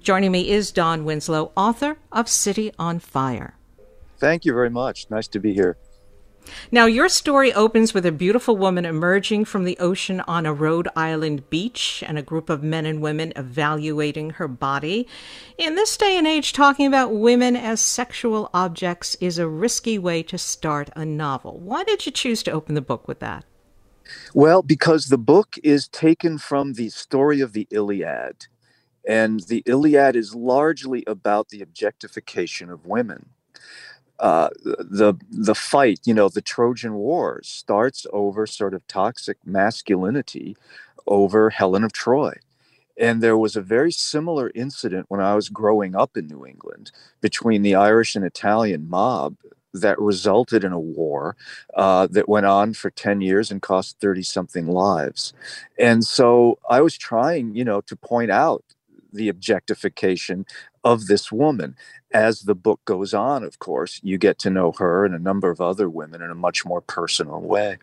[0.00, 3.52] Joining me is Don Winslow, author of City on Fire.
[4.16, 5.10] Thank you very much.
[5.10, 5.76] Nice to be here.
[6.70, 10.88] Now, your story opens with a beautiful woman emerging from the ocean on a Rhode
[10.96, 15.06] Island beach and a group of men and women evaluating her body.
[15.58, 20.22] In this day and age, talking about women as sexual objects is a risky way
[20.24, 21.58] to start a novel.
[21.58, 23.44] Why did you choose to open the book with that?
[24.34, 28.46] Well, because the book is taken from the story of the Iliad.
[29.06, 33.30] And the Iliad is largely about the objectification of women.
[34.22, 40.56] Uh, the the fight, you know, the Trojan War starts over sort of toxic masculinity
[41.08, 42.34] over Helen of Troy.
[42.98, 46.92] And there was a very similar incident when I was growing up in New England
[47.20, 49.36] between the Irish and Italian mob
[49.74, 51.36] that resulted in a war
[51.74, 55.32] uh, that went on for 10 years and cost 30 something lives.
[55.78, 58.64] And so I was trying, you know, to point out
[59.12, 60.46] the objectification
[60.84, 61.76] of this woman.
[62.12, 65.50] As the book goes on, of course, you get to know her and a number
[65.50, 67.78] of other women in a much more personal way.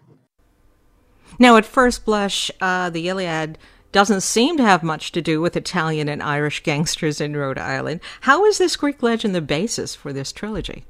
[1.37, 3.57] Now, at first blush, uh, the Iliad
[3.91, 8.01] doesn't seem to have much to do with Italian and Irish gangsters in Rhode Island.
[8.21, 10.85] How is this Greek legend the basis for this trilogy?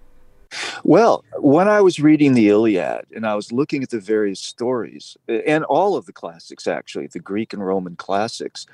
[0.83, 5.15] Well, when I was reading the Iliad and I was looking at the various stories,
[5.27, 8.65] and all of the classics actually, the Greek and Roman classics,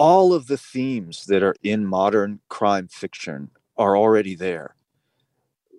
[0.00, 4.74] all of the themes that are in modern crime fiction are already there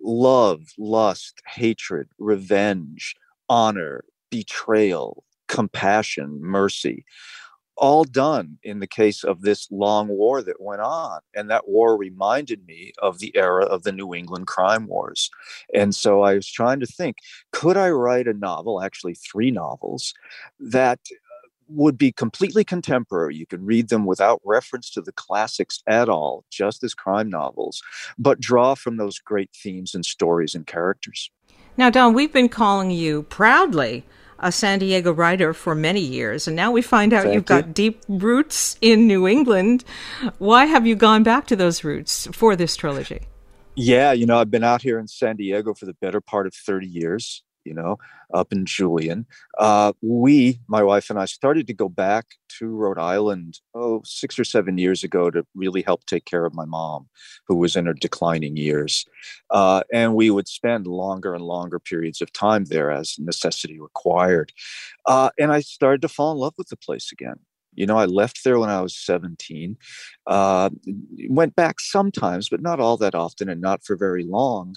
[0.04, 3.14] love, lust, hatred, revenge,
[3.48, 7.04] honor, betrayal, compassion, mercy.
[7.76, 11.20] All done in the case of this long war that went on.
[11.34, 15.30] And that war reminded me of the era of the New England crime wars.
[15.72, 17.16] And so I was trying to think
[17.52, 20.14] could I write a novel, actually, three novels,
[20.60, 21.00] that
[21.74, 23.36] would be completely contemporary.
[23.36, 27.82] You can read them without reference to the classics at all, just as crime novels,
[28.18, 31.30] but draw from those great themes and stories and characters.
[31.76, 34.04] Now, Don, we've been calling you proudly
[34.38, 37.62] a San Diego writer for many years, and now we find out Thank you've you.
[37.62, 39.84] got deep roots in New England.
[40.38, 43.20] Why have you gone back to those roots for this trilogy?
[43.74, 46.54] Yeah, you know, I've been out here in San Diego for the better part of
[46.54, 47.98] 30 years, you know,
[48.32, 49.26] up in Julian.
[49.58, 52.26] Uh, we, my wife and I, started to go back
[52.58, 56.54] to Rhode Island, oh, six or seven years ago to really help take care of
[56.54, 57.08] my mom,
[57.46, 59.04] who was in her declining years.
[59.50, 64.52] Uh, and we would spend longer and longer periods of time there as necessity required.
[65.06, 67.36] Uh, and I started to fall in love with the place again.
[67.74, 69.76] You know, I left there when I was 17.
[70.26, 70.70] Uh,
[71.28, 74.74] went back sometimes, but not all that often and not for very long.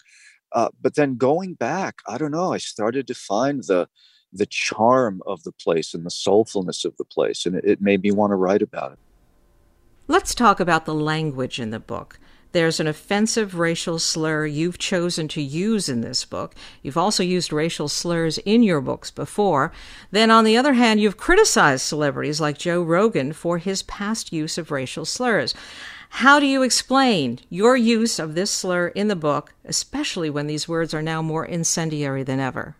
[0.51, 3.87] Uh, but then going back, I don't know, I started to find the
[4.33, 8.01] the charm of the place and the soulfulness of the place, and it, it made
[8.03, 8.99] me want to write about it.
[10.07, 12.19] Let's talk about the language in the book.
[12.51, 16.55] There's an offensive racial slur you've chosen to use in this book.
[16.83, 19.73] You've also used racial slurs in your books before.
[20.11, 24.57] Then, on the other hand, you've criticized celebrities like Joe Rogan for his past use
[24.57, 25.53] of racial slurs.
[26.10, 30.68] How do you explain your use of this slur in the book, especially when these
[30.68, 32.76] words are now more incendiary than ever?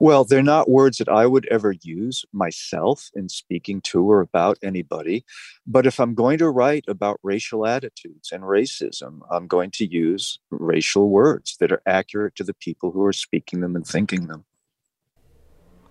[0.00, 4.58] Well, they're not words that I would ever use myself in speaking to or about
[4.62, 5.24] anybody.
[5.66, 10.38] But if I'm going to write about racial attitudes and racism, I'm going to use
[10.50, 14.44] racial words that are accurate to the people who are speaking them and thinking them.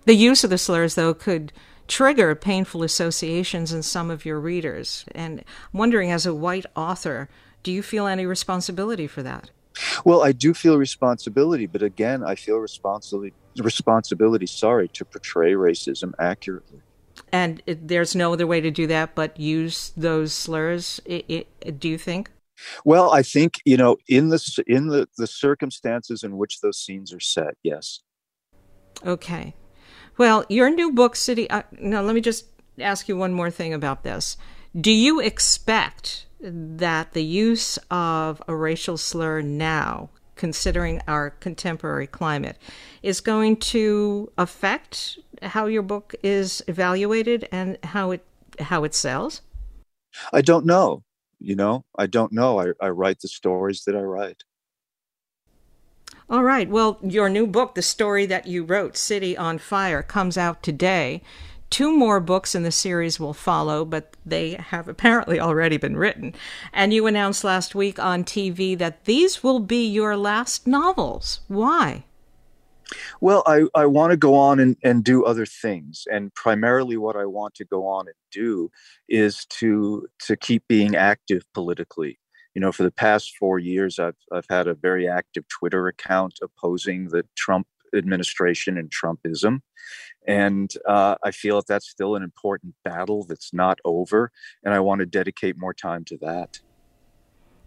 [0.04, 1.52] The use of the slurs, though, could
[1.88, 5.04] trigger painful associations in some of your readers.
[5.14, 5.40] And
[5.72, 7.28] I'm wondering, as a white author,
[7.62, 9.50] do you feel any responsibility for that?
[10.04, 16.12] Well, I do feel responsibility, but again, I feel responsibility responsibility, sorry, to portray racism
[16.18, 16.80] accurately.
[17.30, 21.00] And it, there's no other way to do that but use those slurs.
[21.04, 22.30] It, it, do you think?
[22.84, 27.12] Well, I think you know in the in the the circumstances in which those scenes
[27.12, 27.56] are set.
[27.62, 28.00] Yes.
[29.04, 29.54] Okay.
[30.18, 31.48] Well, your new book, City.
[31.50, 32.46] Uh, now, let me just
[32.80, 34.36] ask you one more thing about this.
[34.78, 40.10] Do you expect that the use of a racial slur now
[40.42, 42.58] considering our contemporary climate,
[43.00, 48.24] is going to affect how your book is evaluated and how it
[48.58, 49.40] how it sells?
[50.32, 51.04] I don't know.
[51.38, 52.58] You know, I don't know.
[52.58, 54.42] I, I write the stories that I write.
[56.32, 56.66] All right.
[56.66, 61.20] Well, your new book, the story that you wrote, City on Fire, comes out today.
[61.68, 66.34] Two more books in the series will follow, but they have apparently already been written.
[66.72, 71.40] And you announced last week on TV that these will be your last novels.
[71.48, 72.04] Why?
[73.20, 76.04] Well, I, I want to go on and, and do other things.
[76.10, 78.70] And primarily what I want to go on and do
[79.06, 82.18] is to to keep being active politically.
[82.54, 86.38] You know, for the past four years I've I've had a very active Twitter account
[86.42, 89.60] opposing the Trump administration and Trumpism.
[90.26, 94.30] And uh, I feel that that's still an important battle that's not over.
[94.64, 96.60] And I want to dedicate more time to that.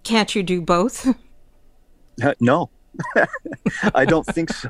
[0.03, 1.07] Can't you do both?
[2.39, 2.69] no,
[3.93, 4.69] I don't think so.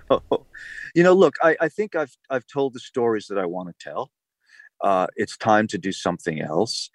[0.96, 3.76] You know, look, I, I, think I've I've told the stories that I want to
[3.78, 4.12] tell.
[4.82, 6.90] Uh, it's time to do something else.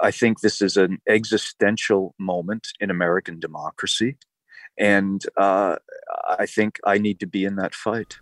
[0.00, 4.16] I think this is an existential moment in American democracy,
[4.78, 5.76] and uh,
[6.38, 8.18] I think I need to be in that fight.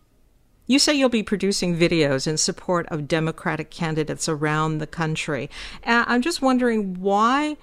[0.67, 5.51] You say you'll be producing videos in support of Democratic candidates around the country.
[5.85, 7.57] Uh, I'm just wondering why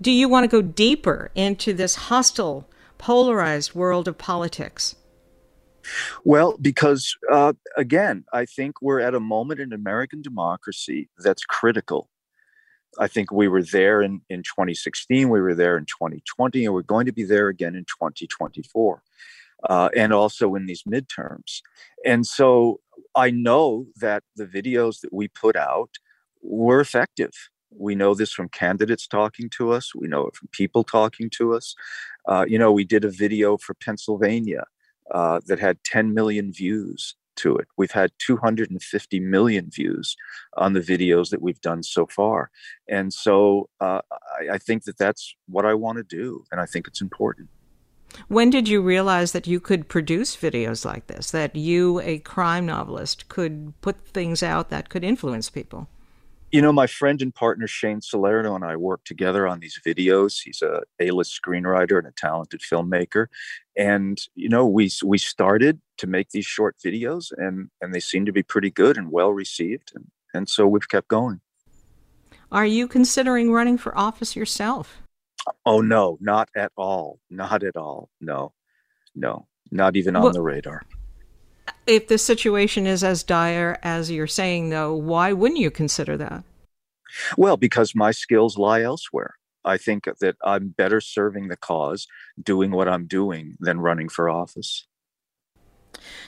[0.00, 4.94] do you want to go deeper into this hostile, polarized world of politics?
[6.24, 12.08] Well, because uh, again, I think we're at a moment in American democracy that's critical.
[12.98, 16.82] I think we were there in, in 2016, we were there in 2020, and we're
[16.82, 19.02] going to be there again in 2024
[19.68, 21.60] uh, and also in these midterms.
[22.04, 22.80] And so
[23.14, 25.90] I know that the videos that we put out
[26.42, 27.32] were effective.
[27.70, 29.94] We know this from candidates talking to us.
[29.94, 31.74] We know it from people talking to us.
[32.26, 34.64] Uh, you know, we did a video for Pennsylvania
[35.10, 37.68] uh, that had 10 million views to it.
[37.76, 40.16] We've had 250 million views
[40.56, 42.50] on the videos that we've done so far.
[42.88, 46.44] And so uh, I, I think that that's what I want to do.
[46.50, 47.48] And I think it's important.
[48.28, 51.30] When did you realize that you could produce videos like this?
[51.30, 55.88] That you, a crime novelist, could put things out that could influence people?
[56.52, 60.40] You know, my friend and partner Shane Salerno and I work together on these videos.
[60.42, 63.26] He's a A-list screenwriter and a talented filmmaker,
[63.76, 68.26] and you know, we we started to make these short videos, and and they seem
[68.26, 71.40] to be pretty good and well received, and and so we've kept going.
[72.52, 74.98] Are you considering running for office yourself?
[75.64, 77.18] Oh no, not at all.
[77.28, 78.08] Not at all.
[78.20, 78.52] No,
[79.14, 80.82] no, not even on well, the radar.
[81.86, 86.44] If the situation is as dire as you're saying, though, why wouldn't you consider that?
[87.36, 89.34] Well, because my skills lie elsewhere.
[89.64, 92.06] I think that I'm better serving the cause
[92.40, 94.86] doing what I'm doing than running for office.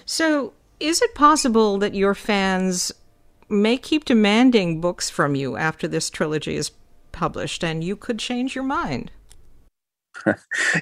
[0.05, 2.93] So, is it possible that your fans
[3.49, 6.70] may keep demanding books from you after this trilogy is
[7.12, 9.11] published and you could change your mind.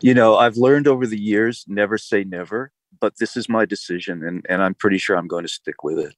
[0.02, 4.24] you know, I've learned over the years never say never, but this is my decision
[4.24, 6.14] and, and I'm pretty sure I'm going to stick with it.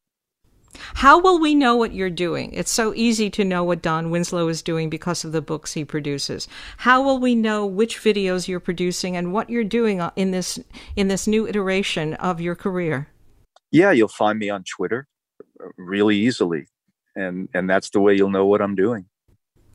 [0.95, 2.53] How will we know what you're doing?
[2.53, 5.85] It's so easy to know what Don Winslow is doing because of the books he
[5.85, 6.49] produces.
[6.79, 10.59] How will we know which videos you're producing and what you're doing uh, in this
[10.97, 13.09] in this new iteration of your career?
[13.71, 15.09] Yeah, you'll find me on Twitter
[15.63, 16.67] uh, really easily.
[17.17, 19.07] And and that's the way you'll know what I'm doing.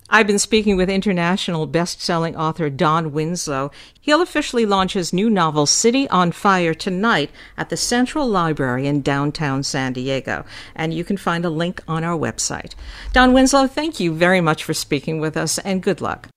[0.09, 3.71] I've been speaking with international best-selling author Don Winslow.
[3.99, 9.01] He'll officially launch his new novel City on Fire tonight at the Central Library in
[9.01, 10.45] downtown San Diego,
[10.75, 12.75] and you can find a link on our website.
[13.13, 16.27] Don Winslow, thank you very much for speaking with us and good luck.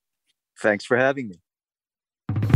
[0.59, 2.55] Thanks for having me.